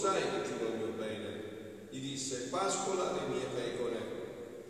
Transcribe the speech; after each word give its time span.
sai 0.00 0.22
che 0.22 0.48
ti 0.48 0.52
voglio 0.58 0.92
bene. 0.96 1.88
Gli 1.90 2.00
disse, 2.00 2.48
pascola 2.48 3.12
le 3.12 3.34
mie 3.34 3.44
pecore. 3.54 3.98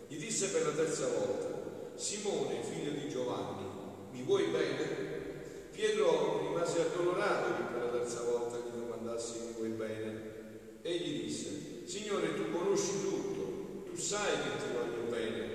Gli 0.09 0.17
disse 0.17 0.49
per 0.49 0.63
la 0.63 0.73
terza 0.73 1.07
volta, 1.07 1.93
Simone, 1.95 2.61
figlio 2.61 2.91
di 2.91 3.07
Giovanni, 3.07 3.63
mi 4.11 4.23
vuoi 4.23 4.47
bene? 4.47 5.69
Pietro 5.71 6.49
rimase 6.49 6.81
addolorato 6.81 7.55
che 7.55 7.63
per 7.71 7.81
la 7.81 7.97
terza 7.99 8.23
volta 8.23 8.57
gli 8.57 8.77
domandassi 8.77 9.39
mi 9.39 9.53
vuoi 9.55 9.69
bene. 9.69 10.79
E 10.81 10.97
gli 10.97 11.23
disse, 11.23 11.85
Signore, 11.85 12.35
tu 12.35 12.51
conosci 12.51 12.99
tutto, 13.01 13.89
tu 13.89 13.95
sai 13.95 14.33
che 14.33 14.57
ti 14.57 14.73
voglio 14.73 15.09
bene. 15.09 15.47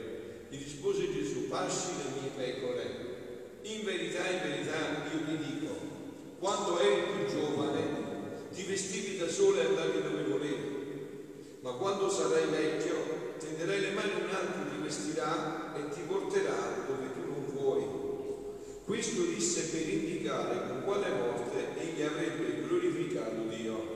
Gli 0.49 0.57
rispose 0.57 1.13
Gesù, 1.13 1.49
pasci 1.49 1.89
le 1.99 2.21
mie 2.21 2.31
pecore. 2.35 3.05
In 3.61 3.85
verità, 3.85 4.27
in 4.27 4.41
verità, 4.41 4.77
io 5.13 5.25
ti 5.27 5.53
dico, 5.53 5.75
quando 6.39 6.79
eri 6.81 7.03
più 7.13 7.27
giovane, 7.27 7.96
ti 8.57 8.63
vestivi 8.63 9.19
da 9.19 9.29
sole 9.29 9.61
e 9.61 9.67
andavi 9.67 10.03
dove 10.03 10.23
volevi. 10.23 11.59
Ma 11.61 11.73
quando 11.73 12.09
sarai 12.09 12.47
vecchio, 12.47 12.95
tenderai 13.39 13.81
le 13.81 13.91
mani 13.91 14.13
a 14.13 14.25
un 14.25 14.35
altro, 14.35 14.71
ti 14.71 14.83
vestirà 14.83 15.75
e 15.77 15.91
ti 15.91 16.01
porterà 16.07 16.85
dove 16.87 17.13
tu 17.13 17.21
non 17.21 17.45
vuoi. 17.53 17.85
Questo 18.83 19.25
disse 19.25 19.69
per 19.69 19.87
indicare 19.87 20.69
con 20.69 20.85
quale 20.85 21.11
morte 21.11 21.79
egli 21.79 22.01
avrebbe 22.01 22.67
glorificato 22.67 23.43
Dio. 23.49 23.95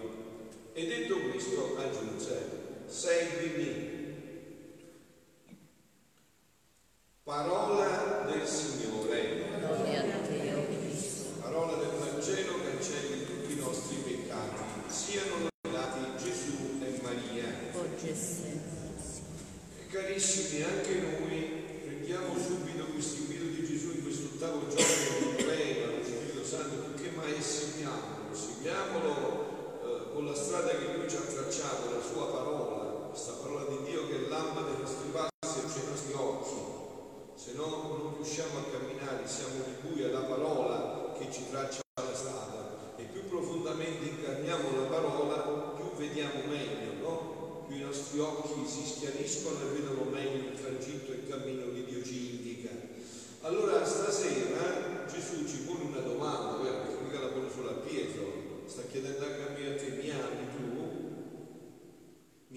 E 0.75 0.87
detto 0.87 1.19
questo 1.31 1.77
aggiunse, 1.79 2.51
seguimi. 2.87 3.99
Parola 7.23 7.90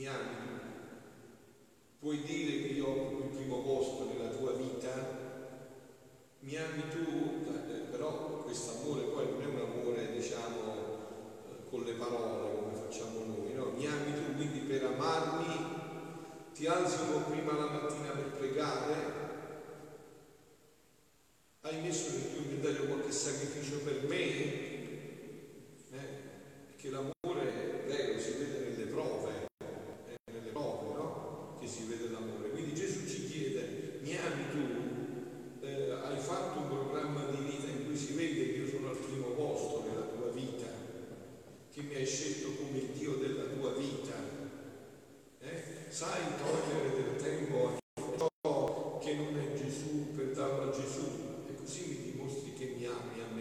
mi 0.04 0.10
ami 0.10 0.36
tu. 0.36 0.60
Puoi 2.00 2.22
dire 2.24 2.62
che 2.62 2.74
io 2.74 2.90
occupo 2.90 3.24
il 3.24 3.38
primo 3.38 3.62
posto 3.62 4.04
nella 4.04 4.28
tua 4.36 4.52
vita, 4.52 4.92
mi 6.40 6.58
ami 6.58 6.90
tu, 6.90 7.46
eh, 7.48 7.88
però 7.90 8.44
questo 8.44 8.82
amore 8.82 9.04
poi 9.04 9.28
non 9.32 9.42
è 9.42 9.46
un 9.46 9.60
amore, 9.62 10.12
diciamo, 10.12 10.74
eh, 11.48 11.70
con 11.70 11.84
le 11.84 11.94
parole 11.94 12.54
come 12.54 12.74
facciamo 12.76 13.20
noi, 13.24 13.54
no? 13.54 13.72
Mi 13.78 13.88
ami 13.88 14.14
tu, 14.14 14.36
quindi 14.36 14.60
per 14.60 14.84
amarmi 14.84 15.82
ti 16.54 16.68
alzo 16.68 17.24
prima 17.30 17.54
la 17.54 17.70
mattina 17.72 18.10
per 18.10 18.32
pregare, 18.38 19.23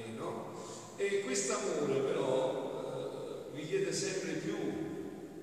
almeno, 0.03 0.53
e 0.97 1.21
quest'amore 1.21 2.01
però 2.01 3.51
eh, 3.53 3.57
richiede 3.57 3.93
sempre 3.93 4.33
più 4.33 4.57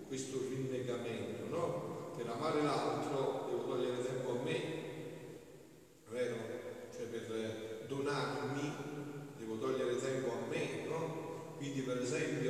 questo 0.08 0.40
rinnegamento, 0.50 1.48
no? 1.50 2.14
Per 2.18 2.28
amare 2.28 2.62
l'altro 2.62 3.46
devo 3.50 3.64
togliere 3.66 4.04
tempo 4.04 4.32
a 4.32 4.44
me, 4.44 4.62
vero? 6.10 6.36
Cioè 6.94 7.06
per 7.06 7.86
donarmi 7.88 8.74
devo 9.38 9.58
togliere 9.58 9.98
tempo 9.98 10.32
a 10.32 10.48
me, 10.50 10.88
no? 10.88 11.54
Quindi 11.58 11.82
per 11.82 12.02
esempio 12.02 12.49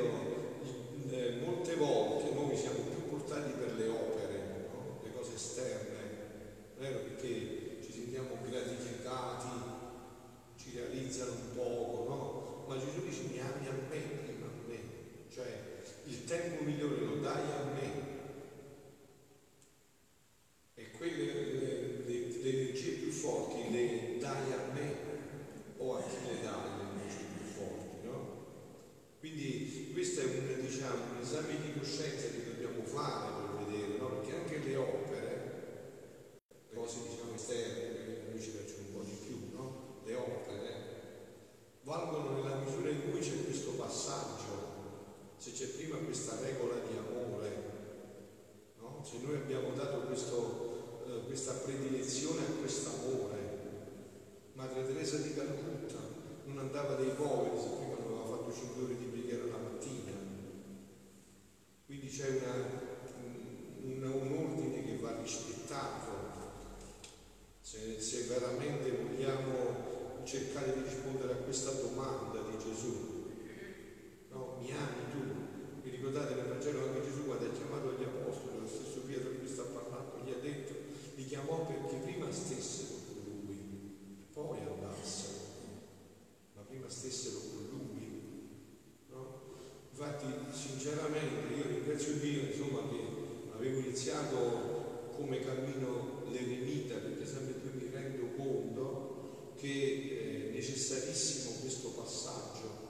sinceramente 90.89 91.53
io 91.53 91.67
ringrazio 91.67 92.13
Dio 92.13 92.41
insomma, 92.49 92.81
che 92.89 93.53
avevo 93.53 93.79
iniziato 93.79 95.11
come 95.15 95.39
cammino 95.39 96.23
l'eremita 96.31 96.95
perché 96.95 97.25
sempre 97.27 97.53
più 97.53 97.79
mi 97.79 97.91
rendo 97.91 98.33
conto 98.35 99.53
che 99.57 100.47
è 100.49 100.51
necessarissimo 100.51 101.59
questo 101.61 101.89
passaggio 101.89 102.87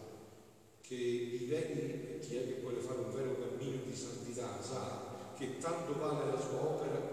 che 0.82 0.96
diventi 1.40 2.20
chi 2.22 2.36
è 2.38 2.48
che 2.48 2.60
vuole 2.62 2.80
fare 2.80 3.00
un 3.00 3.12
vero 3.14 3.38
cammino 3.38 3.82
di 3.86 3.96
santità 3.96 4.62
sa 4.62 5.34
che 5.38 5.58
tanto 5.58 6.00
vale 6.00 6.32
la 6.32 6.40
sua 6.40 6.62
opera 6.62 7.09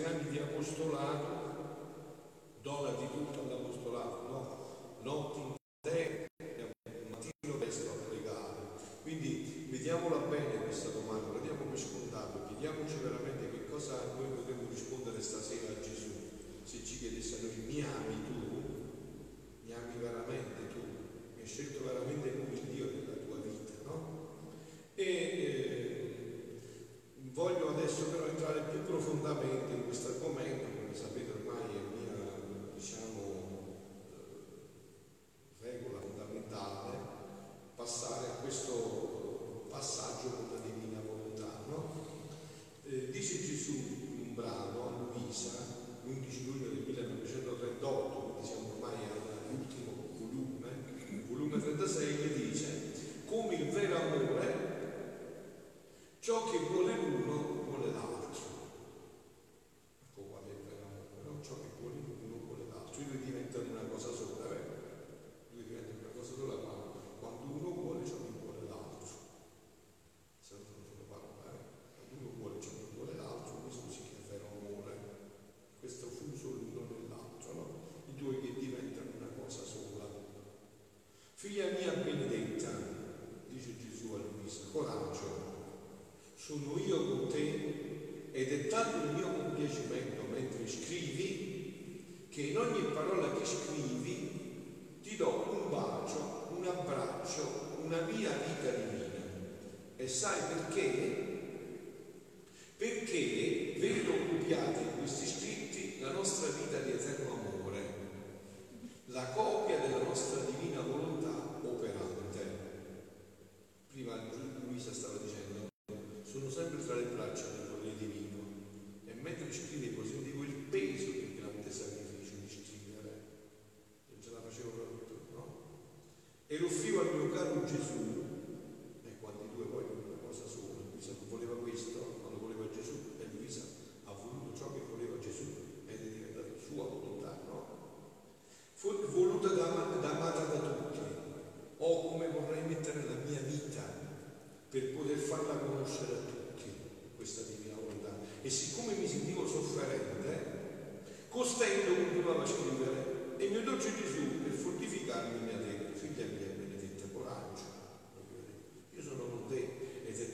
questi 0.00 0.04
anni 0.04 0.30
di 0.30 0.38
apostolato 0.38 1.48
dona 2.62 2.90
di 2.92 3.06
tutto 3.10 3.40
all'apostolato, 3.40 4.28
no? 4.28 4.58
Notti 5.02 5.40
interi, 5.40 6.26
mattino 7.10 7.58
presto 7.58 8.08
pregare. 8.08 8.56
Quindi 9.02 9.66
vediamola 9.70 10.16
bene 10.28 10.64
questa 10.64 10.88
domanda, 10.90 11.32
la 11.32 11.40
diamo 11.40 11.64
per 11.64 11.78
scontato, 11.78 12.46
chiediamoci 12.48 12.94
veramente 13.02 13.50
che 13.50 13.68
cosa 13.68 14.00
noi 14.16 14.30
potremmo 14.36 14.68
rispondere 14.70 15.20
stasera 15.20 15.72
a 15.72 15.80
Gesù 15.80 16.08
se 16.62 16.84
ci 16.84 16.98
chiedesse 16.98 17.36
a 17.36 17.42
noi 17.42 17.64
mi 17.66 17.82
ami 17.82 18.29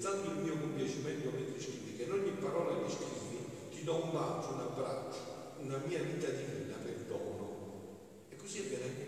manifestando 0.07 0.31
il 0.31 0.45
mio 0.45 0.57
compiacimento 0.59 1.31
mentre 1.31 1.61
ci 1.61 1.71
dice 1.83 1.97
che 1.97 2.03
in 2.05 2.13
ogni 2.13 2.31
parola 2.39 2.85
che 2.85 2.91
scrivi 2.91 3.43
ti 3.71 3.83
do 3.83 4.05
un 4.05 4.13
bacio, 4.13 4.53
un 4.53 4.61
abbraccio, 4.61 5.19
una 5.59 5.81
mia 5.85 6.01
vita 6.01 6.29
divina 6.29 6.77
per 6.77 6.95
dono. 7.09 8.29
E 8.29 8.37
così 8.37 8.69
è 8.71 8.83
anche 8.83 9.06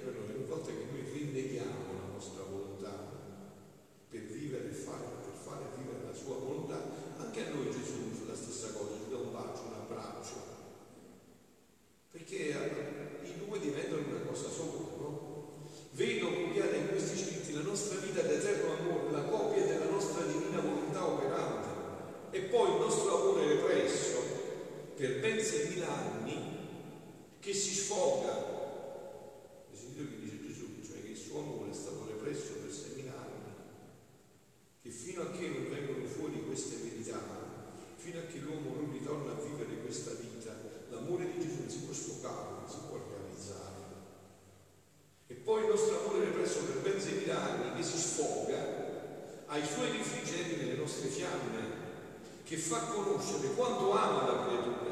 processo 46.49 46.65
per 46.65 46.81
ben 46.81 47.37
anni 47.37 47.77
che 47.77 47.83
si 47.83 47.99
sfoga 47.99 48.57
ai 49.47 49.63
suoi 49.65 49.91
rifrigeri 49.91 50.57
nelle 50.57 50.77
nostre 50.77 51.09
fiamme, 51.09 51.77
che 52.45 52.57
fa 52.57 52.79
conoscere 52.79 53.49
quanto 53.55 53.93
ama 53.93 54.27
la 54.27 54.45
creatura. 54.45 54.88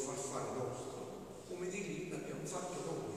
far 0.00 0.16
fare 0.16 0.50
nostro, 0.56 1.44
come 1.48 1.68
dirgli 1.68 2.10
l'abbiamo 2.10 2.44
fatto 2.44 2.74
noi, 2.84 3.10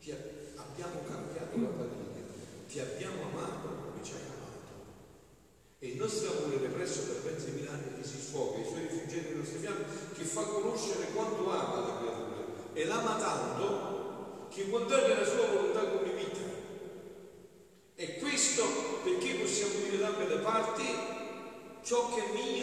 ti 0.00 0.10
abbiamo 0.10 1.00
cambiato 1.06 1.60
la 1.60 1.68
tua 1.68 2.10
ti 2.72 2.80
abbiamo 2.80 3.28
amato 3.28 3.68
come 3.68 4.02
ci 4.02 4.12
hai 4.12 4.24
amato. 4.24 4.72
E 5.78 5.88
il 5.88 5.96
nostro 5.96 6.30
amore 6.32 6.56
represso 6.56 7.02
per 7.02 7.30
mezzo 7.30 7.50
di 7.50 7.66
anni 7.66 8.00
che 8.00 8.06
si 8.06 8.18
sfoga, 8.18 8.62
i 8.62 8.64
suoi 8.64 8.88
rifugiati 8.88 9.28
del 9.28 9.36
nostri 9.36 9.58
fianchi, 9.58 9.84
che 10.14 10.24
fa 10.24 10.42
conoscere 10.44 11.12
quanto 11.12 11.50
ama 11.50 11.80
la 11.80 11.98
creatura 11.98 12.44
e 12.72 12.84
l'ama 12.86 13.16
tanto 13.16 14.48
che 14.48 14.64
vuol 14.64 14.86
contraria 14.86 15.18
la 15.18 15.26
sua 15.26 15.46
volontà 15.48 15.84
come 15.84 16.14
vita. 16.14 16.40
E 17.94 18.16
questo 18.16 18.64
perché 19.04 19.34
possiamo 19.34 19.74
dire 19.84 19.98
da 19.98 20.06
ambe 20.06 20.28
le 20.28 20.38
parti 20.38 20.84
ciò 21.82 22.14
che 22.14 22.24
è 22.24 22.32
mio 22.32 22.61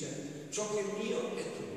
dice 0.00 0.46
ciò 0.48 0.74
che 0.74 0.80
è 0.80 1.02
mio 1.02 1.36
è 1.36 1.42
tuo. 1.56 1.69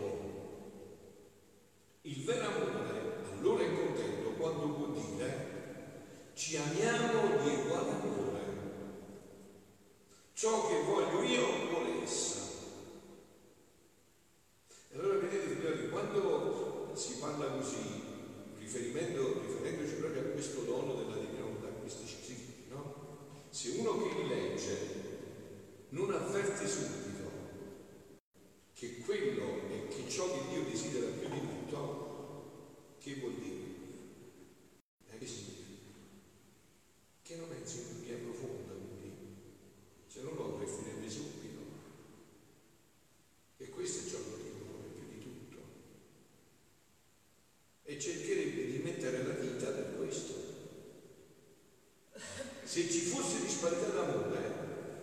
disparità 53.63 53.95
d'amore 53.95 54.51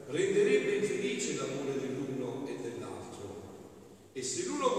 renderebbe 0.09 0.77
infelice 0.77 1.37
l'amore 1.37 1.81
dell'uno 1.81 2.47
e 2.47 2.57
dell'altro. 2.61 4.09
E 4.13 4.23
se 4.23 4.45
l'uno 4.45 4.70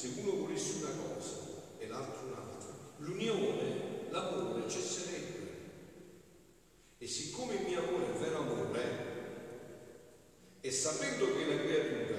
Se 0.00 0.08
uno 0.16 0.46
volesse 0.46 0.76
una 0.76 0.92
cosa 0.92 1.36
e 1.76 1.86
l'altro 1.86 2.28
un'altra, 2.28 2.72
l'unione, 3.00 4.08
l'amore 4.08 4.66
cesserebbe. 4.66 5.48
E 6.96 7.06
siccome 7.06 7.56
il 7.56 7.66
mio 7.66 7.86
amore 7.86 8.06
è 8.06 8.16
vero 8.18 8.38
amore, 8.38 8.82
e 10.62 10.70
sapendo 10.70 11.36
che 11.36 11.44
la 11.44 11.62
creatura 11.62 12.18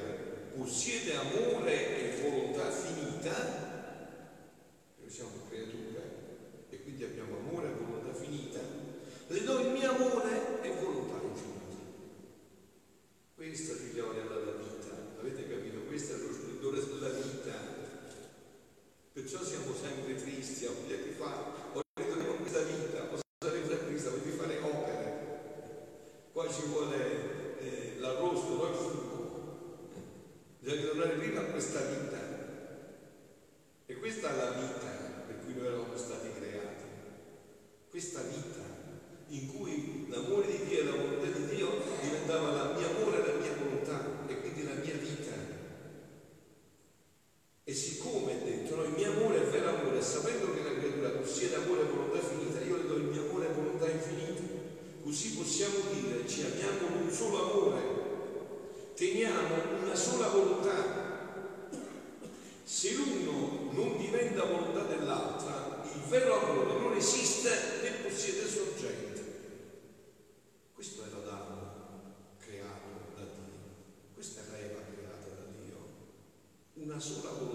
possiede 0.56 1.16
amore 1.16 1.98
e 1.98 2.22
volontà 2.22 2.70
finita, 2.70 3.71
teniamo 59.02 59.82
una 59.82 59.96
sola 59.96 60.28
volontà. 60.28 61.80
Se 62.64 62.94
l'uno 62.94 63.72
non 63.72 63.98
diventa 63.98 64.46
volontà 64.46 64.84
dell'altra, 64.84 65.82
il 65.92 66.02
vero 66.02 66.40
amore 66.40 66.80
non 66.80 66.94
esiste 66.96 67.50
né 67.82 67.90
possiede 68.04 68.48
sorgente. 68.48 69.40
Questo 70.76 71.04
era 71.04 71.18
Adamo 71.18 72.36
creato 72.38 73.16
da 73.16 73.24
Dio, 73.24 74.14
questa 74.14 74.42
era 74.42 74.60
Eva 74.60 74.82
creata 74.94 75.30
da 75.30 75.46
Dio, 75.64 75.78
una 76.74 77.00
sola 77.00 77.32
volontà 77.32 77.51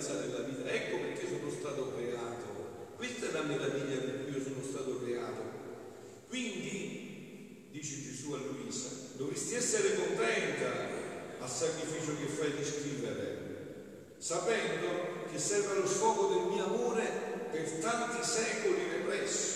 pienezza 0.00 0.14
della 0.14 0.40
vita. 0.40 0.70
Ecco 0.70 0.96
perché 0.96 1.26
sono 1.26 1.50
stato 1.50 1.92
creato. 1.94 2.48
Questa 2.96 3.28
è 3.28 3.32
la 3.32 3.42
meraviglia 3.42 4.00
per 4.00 4.24
cui 4.24 4.32
io 4.32 4.42
sono 4.42 4.62
stato 4.62 5.00
creato. 5.02 5.42
Quindi, 6.28 7.68
dice 7.70 8.02
Gesù 8.02 8.32
a 8.32 8.38
Luisa, 8.38 8.88
dovresti 9.16 9.54
essere 9.54 9.94
contenta 9.94 10.88
al 11.38 11.48
sacrificio 11.48 12.16
che 12.16 12.26
fai 12.26 12.52
di 12.56 12.64
scrivere, 12.64 14.14
sapendo 14.18 15.28
che 15.30 15.38
serve 15.38 15.80
lo 15.80 15.86
sfogo 15.86 16.28
del 16.28 16.52
mio 16.52 16.64
amore 16.64 17.48
per 17.50 17.70
tanti 17.80 18.24
secoli 18.26 18.88
repressi. 18.90 19.49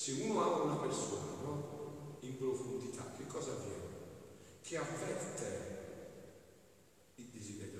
se 0.00 0.12
uno 0.12 0.40
ama 0.42 0.62
una 0.62 0.76
persona 0.76 1.42
no? 1.42 2.16
in 2.20 2.38
profondità, 2.38 3.12
che 3.18 3.26
cosa 3.26 3.50
avviene? 3.50 3.98
Che 4.62 4.78
avverte 4.78 5.78
il 7.16 7.26
desiderio 7.26 7.79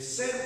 de 0.00 0.06
ser 0.06 0.42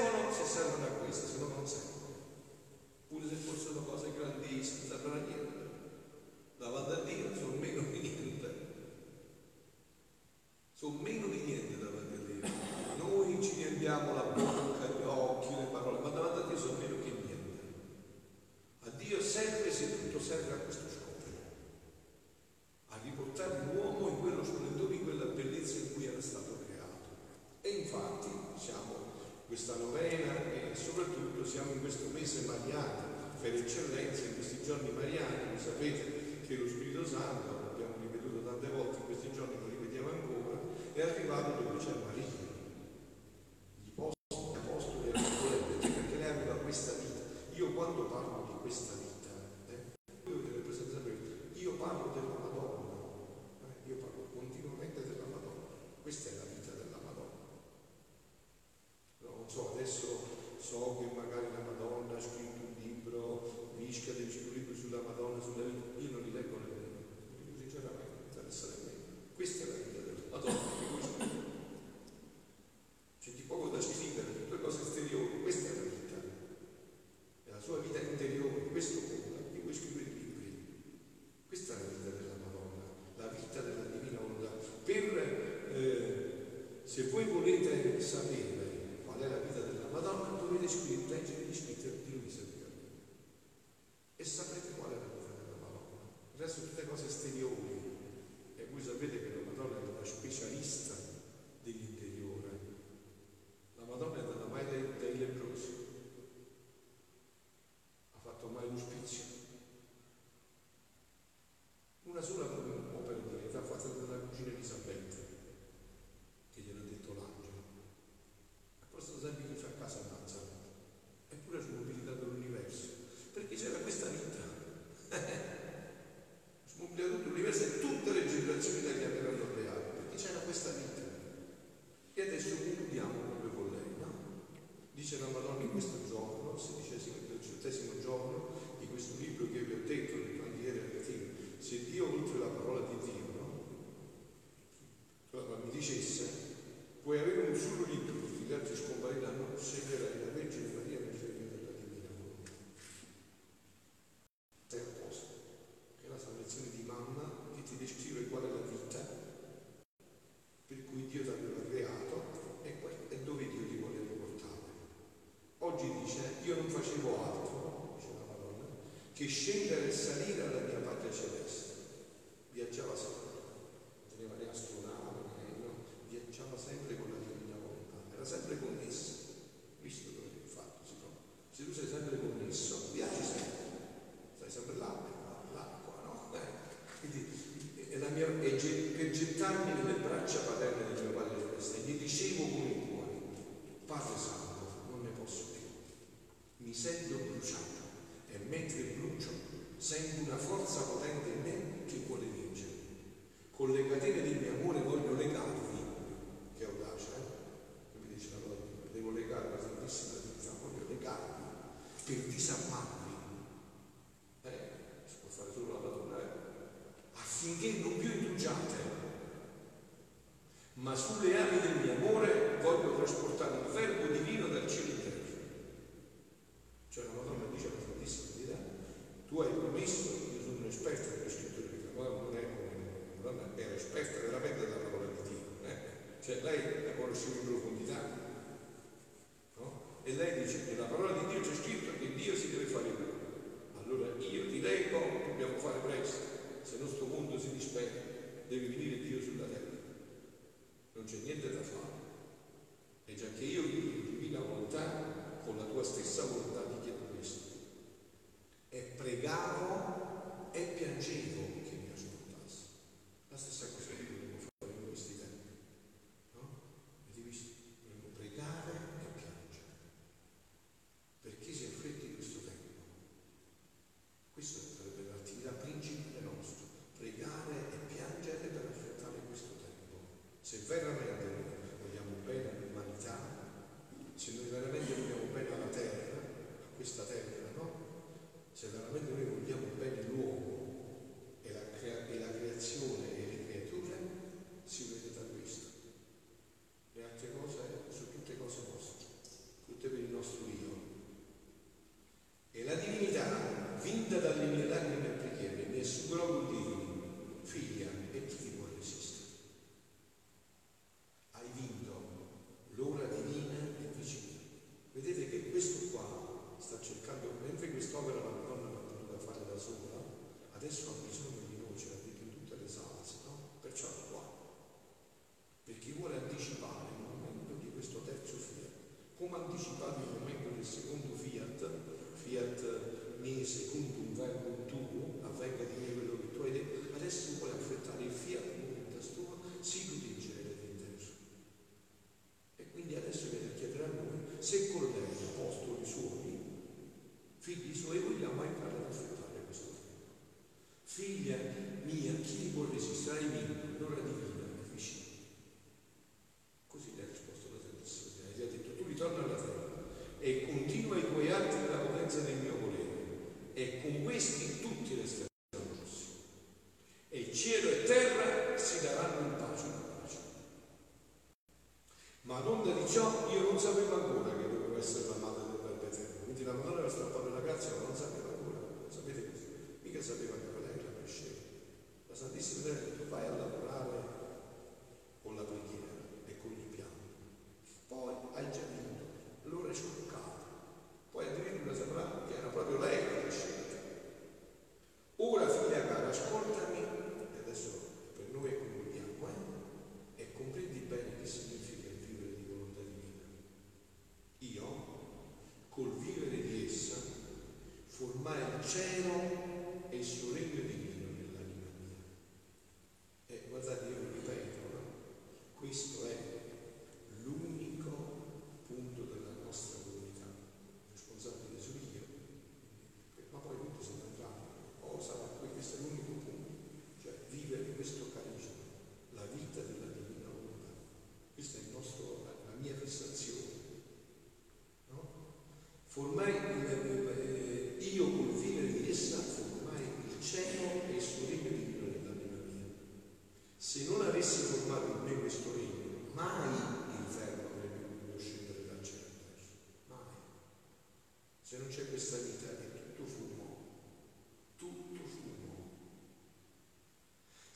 oggi 165.85 166.05
dice 166.05 166.35
io 166.45 166.57
non 166.57 166.69
facevo 166.69 167.23
altro, 167.23 167.97
dice 167.97 168.09
la 168.15 168.25
Madonna, 168.27 168.65
che 169.13 169.27
scendere 169.27 169.89
e 169.89 169.93
salire 169.93 170.54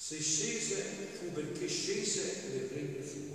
Se 0.09 0.19
scese 0.23 0.75
fu 1.19 1.31
perché 1.33 1.69
scese 1.69 2.45
nel 2.51 2.69
regno 2.73 3.03
suo. 3.03 3.28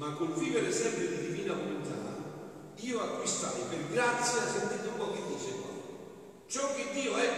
ma 0.00 0.12
col 0.12 0.32
vivere 0.32 0.72
sempre 0.72 1.08
di 1.08 1.26
divina 1.26 1.52
volontà, 1.52 1.92
io 2.76 3.02
acquistai 3.02 3.60
per 3.68 3.92
grazia, 3.92 4.48
sentite 4.48 4.88
un 4.88 4.96
po' 4.96 5.12
che 5.12 5.20
dice 5.28 5.50
qua, 5.60 5.68
ciò 6.46 6.74
che 6.74 6.88
Dio 6.94 7.16
è 7.16 7.29